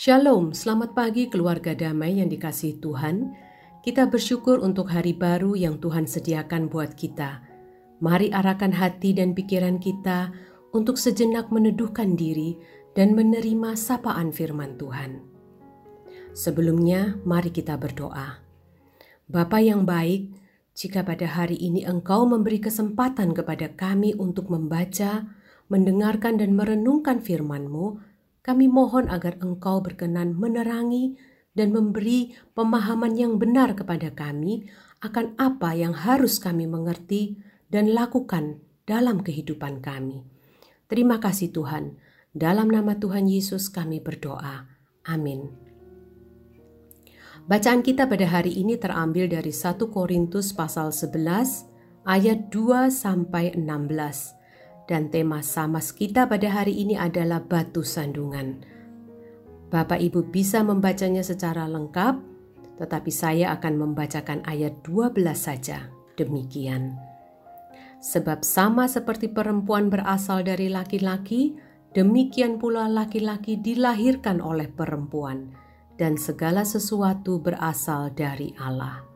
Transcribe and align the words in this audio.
Shalom, 0.00 0.56
selamat 0.56 0.96
pagi 0.96 1.28
keluarga 1.28 1.76
damai 1.76 2.24
yang 2.24 2.32
dikasihi 2.32 2.80
Tuhan. 2.80 3.36
Kita 3.84 4.08
bersyukur 4.08 4.64
untuk 4.64 4.88
hari 4.88 5.12
baru 5.12 5.52
yang 5.52 5.76
Tuhan 5.76 6.08
sediakan 6.08 6.72
buat 6.72 6.96
kita. 6.96 7.44
Mari 8.00 8.32
arahkan 8.32 8.72
hati 8.72 9.12
dan 9.12 9.36
pikiran 9.36 9.76
kita 9.76 10.32
untuk 10.72 10.96
sejenak 10.96 11.52
meneduhkan 11.52 12.16
diri 12.16 12.56
dan 12.96 13.12
menerima 13.12 13.76
sapaan 13.76 14.32
firman 14.32 14.80
Tuhan. 14.80 15.20
Sebelumnya, 16.32 17.20
mari 17.28 17.52
kita 17.52 17.76
berdoa. 17.76 18.40
Bapa 19.28 19.60
yang 19.60 19.84
baik, 19.84 20.32
jika 20.72 21.04
pada 21.04 21.28
hari 21.28 21.60
ini 21.60 21.84
Engkau 21.84 22.24
memberi 22.24 22.56
kesempatan 22.56 23.36
kepada 23.36 23.68
kami 23.76 24.16
untuk 24.16 24.48
membaca, 24.48 25.28
mendengarkan 25.68 26.40
dan 26.40 26.56
merenungkan 26.56 27.20
firman-Mu, 27.20 28.08
kami 28.40 28.66
mohon 28.66 29.08
agar 29.12 29.36
Engkau 29.44 29.84
berkenan 29.84 30.32
menerangi 30.36 31.16
dan 31.52 31.74
memberi 31.74 32.32
pemahaman 32.56 33.16
yang 33.18 33.36
benar 33.36 33.76
kepada 33.76 34.14
kami 34.14 34.68
akan 35.04 35.36
apa 35.36 35.76
yang 35.76 35.92
harus 35.92 36.40
kami 36.40 36.64
mengerti 36.64 37.40
dan 37.68 37.92
lakukan 37.92 38.60
dalam 38.88 39.22
kehidupan 39.22 39.84
kami. 39.84 40.24
Terima 40.90 41.22
kasih 41.22 41.54
Tuhan. 41.54 42.00
Dalam 42.30 42.70
nama 42.70 42.94
Tuhan 42.98 43.26
Yesus 43.26 43.70
kami 43.70 43.98
berdoa. 43.98 44.66
Amin. 45.06 45.50
Bacaan 47.50 47.82
kita 47.82 48.06
pada 48.06 48.26
hari 48.30 48.54
ini 48.54 48.78
terambil 48.78 49.26
dari 49.26 49.50
1 49.50 49.80
Korintus 49.90 50.54
pasal 50.54 50.94
11 50.94 51.66
ayat 52.06 52.52
2 52.52 52.90
sampai 52.92 53.58
16 53.58 54.39
dan 54.90 55.06
tema 55.06 55.38
samas 55.38 55.94
kita 55.94 56.26
pada 56.26 56.50
hari 56.50 56.82
ini 56.82 56.98
adalah 56.98 57.38
batu 57.38 57.86
sandungan. 57.86 58.66
Bapak 59.70 60.02
Ibu 60.02 60.34
bisa 60.34 60.66
membacanya 60.66 61.22
secara 61.22 61.70
lengkap, 61.70 62.18
tetapi 62.82 63.10
saya 63.14 63.54
akan 63.54 63.86
membacakan 63.86 64.42
ayat 64.42 64.82
12 64.82 65.14
saja. 65.38 65.86
Demikian. 66.18 66.98
Sebab 68.02 68.42
sama 68.42 68.90
seperti 68.90 69.30
perempuan 69.30 69.94
berasal 69.94 70.42
dari 70.42 70.66
laki-laki, 70.66 71.54
demikian 71.94 72.58
pula 72.58 72.90
laki-laki 72.90 73.62
dilahirkan 73.62 74.42
oleh 74.42 74.66
perempuan, 74.66 75.54
dan 76.02 76.18
segala 76.18 76.66
sesuatu 76.66 77.38
berasal 77.38 78.10
dari 78.10 78.58
Allah. 78.58 79.06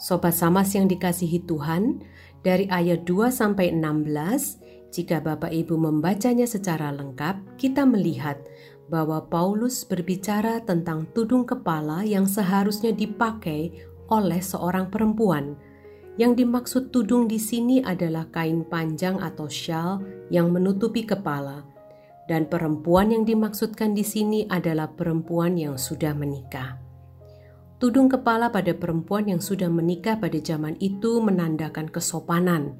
Sobat 0.00 0.32
Samas 0.32 0.72
yang 0.72 0.88
dikasihi 0.88 1.44
Tuhan, 1.44 2.00
dari 2.40 2.64
ayat 2.72 3.04
2 3.04 3.28
sampai 3.28 3.76
16, 3.76 4.90
jika 4.90 5.20
Bapak 5.20 5.52
Ibu 5.52 5.76
membacanya 5.76 6.48
secara 6.48 6.88
lengkap, 6.88 7.60
kita 7.60 7.84
melihat 7.84 8.40
bahwa 8.90 9.22
Paulus 9.28 9.86
berbicara 9.86 10.64
tentang 10.66 11.06
tudung 11.14 11.46
kepala 11.46 12.02
yang 12.02 12.26
seharusnya 12.26 12.90
dipakai 12.90 13.86
oleh 14.10 14.42
seorang 14.42 14.90
perempuan. 14.90 15.54
Yang 16.18 16.44
dimaksud 16.44 16.82
tudung 16.90 17.30
di 17.30 17.38
sini 17.38 17.80
adalah 17.86 18.26
kain 18.34 18.66
panjang 18.66 19.22
atau 19.22 19.46
shawl 19.46 20.02
yang 20.28 20.50
menutupi 20.50 21.06
kepala. 21.06 21.62
Dan 22.26 22.50
perempuan 22.50 23.14
yang 23.14 23.22
dimaksudkan 23.22 23.94
di 23.94 24.02
sini 24.02 24.44
adalah 24.50 24.90
perempuan 24.90 25.54
yang 25.54 25.78
sudah 25.78 26.12
menikah. 26.12 26.89
Tudung 27.80 28.12
kepala 28.12 28.52
pada 28.52 28.76
perempuan 28.76 29.24
yang 29.24 29.40
sudah 29.40 29.72
menikah 29.72 30.20
pada 30.20 30.36
zaman 30.36 30.76
itu 30.84 31.16
menandakan 31.24 31.88
kesopanan, 31.88 32.76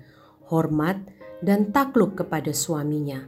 hormat, 0.53 1.01
dan 1.41 1.73
takluk 1.73 2.21
kepada 2.21 2.53
suaminya. 2.53 3.25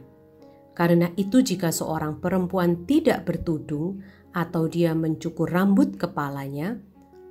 Karena 0.77 1.09
itu, 1.17 1.41
jika 1.41 1.73
seorang 1.73 2.21
perempuan 2.21 2.85
tidak 2.85 3.25
bertudung 3.25 4.05
atau 4.37 4.69
dia 4.69 4.93
mencukur 4.93 5.49
rambut 5.49 5.97
kepalanya, 5.97 6.77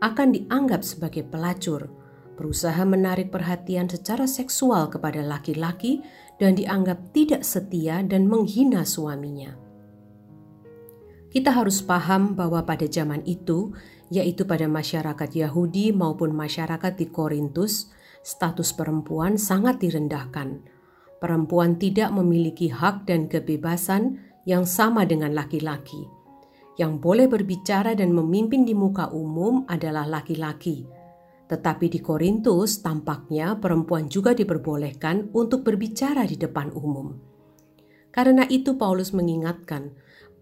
akan 0.03 0.35
dianggap 0.35 0.83
sebagai 0.83 1.23
pelacur, 1.23 1.87
berusaha 2.35 2.83
menarik 2.83 3.30
perhatian 3.30 3.86
secara 3.86 4.27
seksual 4.27 4.91
kepada 4.91 5.23
laki-laki, 5.23 6.03
dan 6.42 6.59
dianggap 6.59 7.14
tidak 7.14 7.47
setia 7.47 8.03
dan 8.03 8.27
menghina 8.27 8.83
suaminya. 8.83 9.61
Kita 11.33 11.48
harus 11.57 11.81
paham 11.81 12.37
bahwa 12.37 12.61
pada 12.69 12.85
zaman 12.85 13.25
itu 13.25 13.73
yaitu 14.13 14.45
pada 14.45 14.69
masyarakat 14.69 15.33
Yahudi 15.33 15.97
maupun 15.97 16.37
masyarakat 16.37 16.93
di 17.01 17.09
Korintus, 17.09 17.89
status 18.20 18.77
perempuan 18.77 19.41
sangat 19.41 19.81
direndahkan. 19.81 20.61
Perempuan 21.17 21.81
tidak 21.81 22.13
memiliki 22.13 22.69
hak 22.69 23.09
dan 23.09 23.33
kebebasan 23.33 24.21
yang 24.45 24.69
sama 24.69 25.09
dengan 25.09 25.33
laki-laki. 25.33 26.05
Yang 26.77 26.92
boleh 27.01 27.27
berbicara 27.33 27.97
dan 27.97 28.13
memimpin 28.13 28.69
di 28.69 28.77
muka 28.77 29.09
umum 29.09 29.65
adalah 29.65 30.05
laki-laki. 30.05 30.85
Tetapi 31.48 31.87
di 31.89 32.01
Korintus, 32.05 32.85
tampaknya 32.85 33.57
perempuan 33.57 34.13
juga 34.13 34.37
diperbolehkan 34.37 35.33
untuk 35.33 35.65
berbicara 35.65 36.29
di 36.29 36.37
depan 36.37 36.73
umum. 36.73 37.13
Karena 38.13 38.45
itu, 38.48 38.77
Paulus 38.77 39.13
mengingatkan 39.13 39.92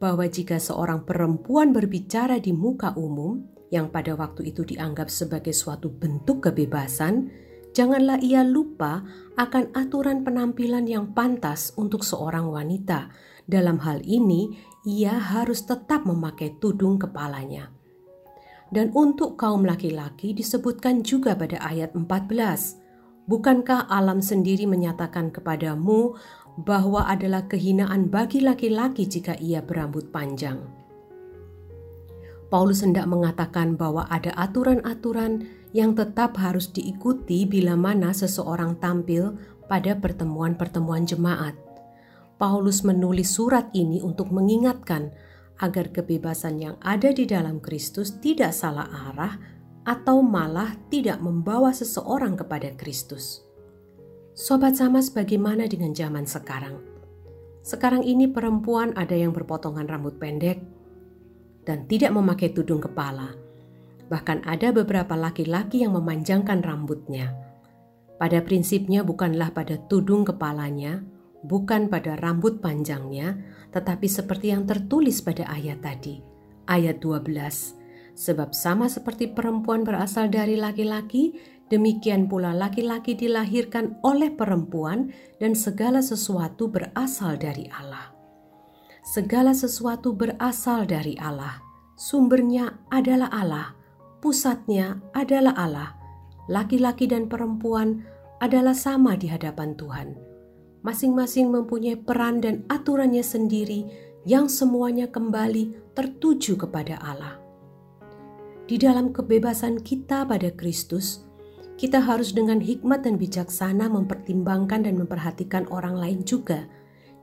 bahwa 0.00 0.24
jika 0.24 0.56
seorang 0.56 1.04
perempuan 1.04 1.76
berbicara 1.76 2.40
di 2.40 2.56
muka 2.56 2.96
umum, 2.96 3.44
yang 3.70 3.92
pada 3.92 4.16
waktu 4.18 4.50
itu 4.50 4.66
dianggap 4.66 5.12
sebagai 5.12 5.54
suatu 5.54 5.92
bentuk 5.92 6.50
kebebasan, 6.50 7.30
janganlah 7.76 8.18
ia 8.18 8.42
lupa 8.42 9.06
akan 9.38 9.70
aturan 9.76 10.26
penampilan 10.26 10.88
yang 10.88 11.14
pantas 11.14 11.76
untuk 11.78 12.02
seorang 12.02 12.50
wanita. 12.50 13.12
Dalam 13.46 13.78
hal 13.84 14.02
ini, 14.02 14.50
ia 14.88 15.14
harus 15.14 15.62
tetap 15.68 16.08
memakai 16.08 16.58
tudung 16.58 16.98
kepalanya. 16.98 17.70
Dan 18.70 18.94
untuk 18.94 19.34
kaum 19.34 19.66
laki-laki 19.66 20.32
disebutkan 20.32 21.02
juga 21.02 21.34
pada 21.34 21.58
ayat 21.60 21.92
14. 21.92 22.80
Bukankah 23.26 23.86
alam 23.86 24.18
sendiri 24.18 24.66
menyatakan 24.66 25.30
kepadamu 25.30 26.18
bahwa 26.58 27.06
adalah 27.06 27.46
kehinaan 27.46 28.10
bagi 28.10 28.42
laki-laki 28.42 29.06
jika 29.06 29.38
ia 29.38 29.62
berambut 29.62 30.10
panjang?' 30.10 30.80
Paulus 32.50 32.82
hendak 32.82 33.06
mengatakan 33.06 33.78
bahwa 33.78 34.10
ada 34.10 34.34
aturan-aturan 34.34 35.46
yang 35.70 35.94
tetap 35.94 36.34
harus 36.34 36.66
diikuti 36.74 37.46
bila 37.46 37.78
mana 37.78 38.10
seseorang 38.10 38.74
tampil 38.82 39.38
pada 39.70 39.94
pertemuan-pertemuan 39.94 41.06
jemaat. 41.06 41.54
Paulus 42.42 42.82
menulis 42.82 43.30
surat 43.30 43.70
ini 43.70 44.02
untuk 44.02 44.34
mengingatkan 44.34 45.14
agar 45.62 45.94
kebebasan 45.94 46.58
yang 46.58 46.74
ada 46.82 47.14
di 47.14 47.22
dalam 47.22 47.62
Kristus 47.62 48.18
tidak 48.18 48.50
salah 48.50 48.90
arah 49.14 49.38
atau 49.86 50.18
malah 50.18 50.74
tidak 50.90 51.22
membawa 51.22 51.70
seseorang 51.70 52.34
kepada 52.34 52.74
Kristus. 52.74 53.46
Sobat 54.40 54.72
sama 54.72 55.04
bagaimana 55.04 55.68
dengan 55.68 55.92
zaman 55.92 56.24
sekarang? 56.24 56.80
Sekarang 57.60 58.00
ini 58.00 58.24
perempuan 58.24 58.96
ada 58.96 59.12
yang 59.12 59.36
berpotongan 59.36 59.84
rambut 59.84 60.16
pendek, 60.16 60.64
dan 61.68 61.84
tidak 61.84 62.16
memakai 62.16 62.48
tudung 62.48 62.80
kepala. 62.80 63.36
Bahkan 64.08 64.48
ada 64.48 64.72
beberapa 64.72 65.12
laki-laki 65.12 65.84
yang 65.84 65.92
memanjangkan 65.92 66.64
rambutnya. 66.64 67.36
Pada 68.16 68.40
prinsipnya 68.40 69.04
bukanlah 69.04 69.52
pada 69.52 69.76
tudung 69.76 70.24
kepalanya, 70.24 71.04
bukan 71.44 71.92
pada 71.92 72.16
rambut 72.16 72.64
panjangnya, 72.64 73.36
tetapi 73.76 74.08
seperti 74.08 74.56
yang 74.56 74.64
tertulis 74.64 75.20
pada 75.20 75.52
ayat 75.52 75.84
tadi, 75.84 76.16
ayat 76.64 76.96
12. 76.96 77.76
Sebab 78.16 78.56
sama 78.56 78.88
seperti 78.88 79.36
perempuan 79.36 79.84
berasal 79.84 80.32
dari 80.32 80.56
laki-laki, 80.56 81.36
demikian 81.70 82.26
pula 82.26 82.52
laki-laki 82.52 83.14
dilahirkan 83.14 84.02
oleh 84.02 84.34
perempuan 84.34 85.14
dan 85.38 85.54
segala 85.54 86.02
sesuatu 86.02 86.66
berasal 86.68 87.38
dari 87.38 87.70
Allah 87.70 88.20
segala 89.10 89.56
sesuatu 89.56 90.12
berasal 90.12 90.84
dari 90.84 91.16
Allah. 91.18 91.60
Sumbernya 91.96 92.80
adalah 92.88 93.28
Allah, 93.32 93.66
pusatnya 94.24 95.00
adalah 95.12 95.52
Allah. 95.56 95.90
Laki-laki 96.48 97.06
dan 97.06 97.28
perempuan 97.28 98.02
adalah 98.40 98.72
sama 98.72 99.14
di 99.14 99.28
hadapan 99.28 99.76
Tuhan. 99.76 100.08
Masing-masing 100.80 101.52
mempunyai 101.52 102.00
peran 102.00 102.40
dan 102.40 102.64
aturannya 102.72 103.20
sendiri 103.20 103.84
yang 104.24 104.48
semuanya 104.48 105.12
kembali 105.12 105.92
tertuju 105.92 106.56
kepada 106.56 106.96
Allah. 107.04 107.36
Di 108.64 108.80
dalam 108.80 109.12
kebebasan 109.12 109.84
kita 109.84 110.24
pada 110.24 110.48
Kristus, 110.56 111.28
kita 111.80 112.04
harus 112.04 112.36
dengan 112.36 112.60
hikmat 112.60 113.08
dan 113.08 113.16
bijaksana 113.16 113.88
mempertimbangkan 113.88 114.84
dan 114.84 115.00
memperhatikan 115.00 115.64
orang 115.72 115.96
lain 115.96 116.20
juga– 116.28 116.68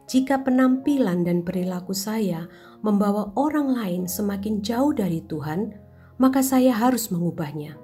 jika 0.08 0.40
penampilan 0.40 1.28
dan 1.28 1.44
perilaku 1.44 1.92
saya 1.92 2.48
membawa 2.80 3.36
orang 3.36 3.76
lain 3.76 4.04
semakin 4.08 4.64
jauh 4.64 4.96
dari 4.96 5.20
Tuhan, 5.28 5.76
maka 6.16 6.40
saya 6.40 6.72
harus 6.72 7.12
mengubahnya. 7.12 7.76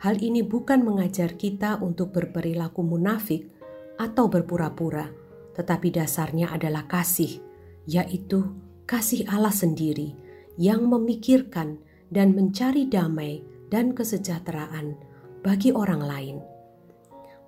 Hal 0.00 0.16
ini 0.24 0.40
bukan 0.40 0.80
mengajar 0.80 1.36
kita 1.36 1.76
untuk 1.84 2.16
berperilaku 2.16 2.80
munafik 2.80 3.52
atau 4.00 4.32
berpura-pura, 4.32 5.12
tetapi 5.52 5.92
dasarnya 5.92 6.56
adalah 6.56 6.88
kasih, 6.88 7.44
yaitu 7.84 8.56
kasih 8.88 9.28
Allah 9.28 9.52
sendiri 9.52 10.16
yang 10.56 10.88
memikirkan 10.88 11.76
dan 12.08 12.32
mencari 12.32 12.88
damai 12.88 13.44
dan 13.68 13.92
kesejahteraan 13.92 14.96
bagi 15.46 15.70
orang 15.70 16.02
lain. 16.02 16.36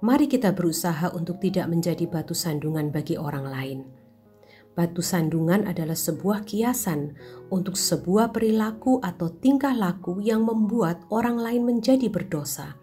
Mari 0.06 0.30
kita 0.30 0.54
berusaha 0.54 1.10
untuk 1.18 1.42
tidak 1.42 1.66
menjadi 1.66 2.06
batu 2.06 2.30
sandungan 2.30 2.94
bagi 2.94 3.18
orang 3.18 3.50
lain. 3.50 3.78
Batu 4.78 5.02
sandungan 5.02 5.66
adalah 5.66 5.98
sebuah 5.98 6.46
kiasan 6.46 7.18
untuk 7.50 7.74
sebuah 7.74 8.30
perilaku 8.30 9.02
atau 9.02 9.34
tingkah 9.42 9.74
laku 9.74 10.22
yang 10.22 10.46
membuat 10.46 11.02
orang 11.10 11.42
lain 11.42 11.66
menjadi 11.66 12.06
berdosa. 12.06 12.78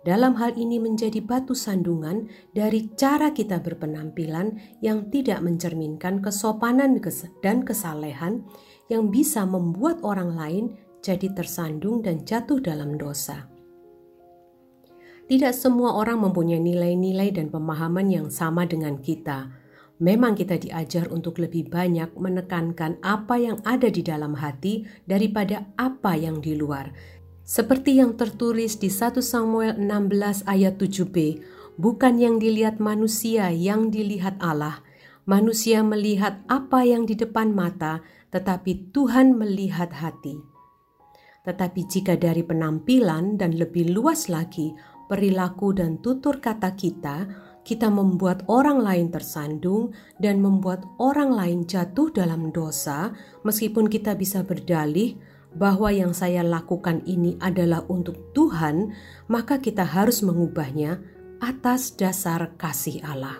Dalam 0.00 0.40
hal 0.40 0.56
ini 0.56 0.80
menjadi 0.80 1.20
batu 1.20 1.52
sandungan 1.52 2.32
dari 2.56 2.88
cara 2.96 3.36
kita 3.36 3.60
berpenampilan 3.60 4.80
yang 4.80 5.12
tidak 5.12 5.44
mencerminkan 5.44 6.24
kesopanan 6.24 6.96
dan 7.44 7.60
kesalehan 7.68 8.48
yang 8.88 9.12
bisa 9.12 9.44
membuat 9.44 10.00
orang 10.00 10.32
lain 10.32 10.64
jadi 11.04 11.28
tersandung 11.36 12.00
dan 12.00 12.24
jatuh 12.24 12.56
dalam 12.56 12.96
dosa. 12.96 13.51
Tidak 15.32 15.56
semua 15.56 15.96
orang 15.96 16.28
mempunyai 16.28 16.60
nilai-nilai 16.60 17.32
dan 17.32 17.48
pemahaman 17.48 18.04
yang 18.12 18.28
sama 18.28 18.68
dengan 18.68 19.00
kita. 19.00 19.48
Memang 19.96 20.36
kita 20.36 20.60
diajar 20.60 21.08
untuk 21.08 21.40
lebih 21.40 21.72
banyak 21.72 22.12
menekankan 22.20 23.00
apa 23.00 23.40
yang 23.40 23.56
ada 23.64 23.88
di 23.88 24.04
dalam 24.04 24.36
hati 24.36 24.84
daripada 25.08 25.72
apa 25.80 26.20
yang 26.20 26.44
di 26.44 26.52
luar. 26.52 26.92
Seperti 27.48 27.96
yang 27.96 28.20
tertulis 28.20 28.76
di 28.76 28.92
1 28.92 29.24
Samuel 29.24 29.80
16 29.80 30.44
ayat 30.44 30.76
7b, 30.76 31.40
bukan 31.80 32.20
yang 32.20 32.36
dilihat 32.36 32.76
manusia 32.76 33.48
yang 33.56 33.88
dilihat 33.88 34.36
Allah. 34.36 34.84
Manusia 35.24 35.80
melihat 35.80 36.44
apa 36.44 36.84
yang 36.84 37.08
di 37.08 37.16
depan 37.16 37.56
mata, 37.56 38.04
tetapi 38.36 38.92
Tuhan 38.92 39.32
melihat 39.32 39.96
hati. 39.96 40.52
Tetapi 41.42 41.80
jika 41.90 42.14
dari 42.14 42.46
penampilan 42.46 43.40
dan 43.40 43.58
lebih 43.58 43.90
luas 43.90 44.30
lagi 44.30 44.70
perilaku 45.12 45.76
dan 45.76 46.00
tutur 46.00 46.40
kata 46.40 46.72
kita, 46.72 47.28
kita 47.68 47.92
membuat 47.92 48.48
orang 48.48 48.80
lain 48.80 49.12
tersandung 49.12 49.92
dan 50.16 50.40
membuat 50.40 50.88
orang 50.96 51.36
lain 51.36 51.68
jatuh 51.68 52.08
dalam 52.08 52.48
dosa, 52.48 53.12
meskipun 53.44 53.92
kita 53.92 54.16
bisa 54.16 54.40
berdalih 54.40 55.20
bahwa 55.52 55.92
yang 55.92 56.16
saya 56.16 56.40
lakukan 56.40 57.04
ini 57.04 57.36
adalah 57.44 57.84
untuk 57.92 58.32
Tuhan, 58.32 58.96
maka 59.28 59.60
kita 59.60 59.84
harus 59.84 60.24
mengubahnya 60.24 61.04
atas 61.44 61.92
dasar 61.92 62.56
kasih 62.56 63.04
Allah. 63.04 63.36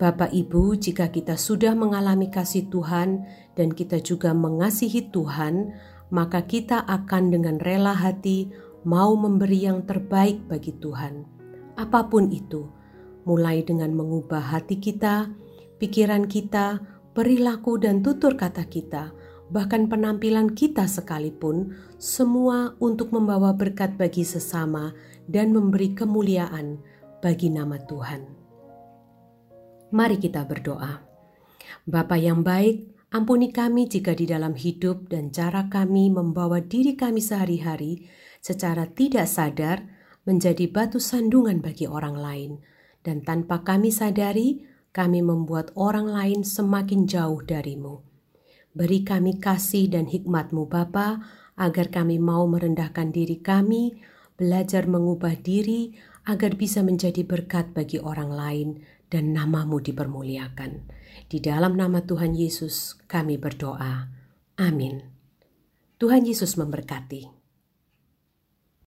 Bapak 0.00 0.32
Ibu, 0.32 0.80
jika 0.80 1.12
kita 1.12 1.36
sudah 1.36 1.76
mengalami 1.76 2.32
kasih 2.32 2.72
Tuhan 2.72 3.20
dan 3.52 3.68
kita 3.76 4.00
juga 4.00 4.32
mengasihi 4.32 5.12
Tuhan, 5.12 5.76
maka 6.08 6.42
kita 6.48 6.82
akan 6.82 7.30
dengan 7.30 7.60
rela 7.60 7.94
hati 7.94 8.50
mau 8.84 9.16
memberi 9.16 9.64
yang 9.64 9.82
terbaik 9.88 10.44
bagi 10.48 10.76
Tuhan. 10.76 11.24
Apa 11.74 12.06
pun 12.06 12.30
itu, 12.30 12.68
mulai 13.26 13.64
dengan 13.64 13.96
mengubah 13.96 14.54
hati 14.54 14.78
kita, 14.78 15.32
pikiran 15.80 16.28
kita, 16.28 16.80
perilaku 17.16 17.80
dan 17.80 18.04
tutur 18.04 18.36
kata 18.36 18.68
kita, 18.68 19.10
bahkan 19.48 19.88
penampilan 19.88 20.52
kita 20.52 20.84
sekalipun, 20.84 21.74
semua 21.96 22.76
untuk 22.78 23.10
membawa 23.10 23.56
berkat 23.56 23.96
bagi 23.96 24.22
sesama 24.22 24.92
dan 25.26 25.50
memberi 25.50 25.96
kemuliaan 25.96 26.78
bagi 27.24 27.48
nama 27.48 27.80
Tuhan. 27.80 28.22
Mari 29.90 30.16
kita 30.20 30.44
berdoa. 30.44 31.00
Bapa 31.88 32.16
yang 32.20 32.44
baik, 32.44 32.94
Ampuni 33.14 33.54
kami 33.54 33.86
jika 33.86 34.10
di 34.10 34.26
dalam 34.26 34.58
hidup 34.58 35.06
dan 35.06 35.30
cara 35.30 35.70
kami 35.70 36.10
membawa 36.10 36.58
diri 36.58 36.98
kami 36.98 37.22
sehari-hari 37.22 38.10
secara 38.44 38.84
tidak 38.92 39.24
sadar 39.24 39.88
menjadi 40.28 40.68
batu 40.68 41.00
sandungan 41.00 41.64
bagi 41.64 41.88
orang 41.88 42.12
lain, 42.20 42.50
dan 43.00 43.24
tanpa 43.24 43.64
kami 43.64 43.88
sadari, 43.88 44.68
kami 44.92 45.24
membuat 45.24 45.72
orang 45.72 46.04
lain 46.04 46.44
semakin 46.44 47.08
jauh 47.08 47.40
darimu. 47.40 48.04
Beri 48.76 49.00
kami 49.00 49.40
kasih 49.40 49.88
dan 49.88 50.12
hikmatmu 50.12 50.68
Bapa, 50.68 51.24
agar 51.56 51.88
kami 51.88 52.20
mau 52.20 52.44
merendahkan 52.44 53.16
diri 53.16 53.40
kami, 53.40 53.96
belajar 54.36 54.84
mengubah 54.84 55.40
diri, 55.40 55.96
agar 56.28 56.56
bisa 56.60 56.84
menjadi 56.84 57.24
berkat 57.24 57.72
bagi 57.72 57.96
orang 57.96 58.28
lain, 58.28 58.68
dan 59.08 59.32
namamu 59.32 59.80
dipermuliakan. 59.80 60.84
Di 61.30 61.38
dalam 61.40 61.78
nama 61.78 62.02
Tuhan 62.02 62.34
Yesus 62.36 62.98
kami 63.08 63.38
berdoa. 63.38 64.10
Amin. 64.58 65.06
Tuhan 66.02 66.26
Yesus 66.26 66.58
memberkati. 66.58 67.33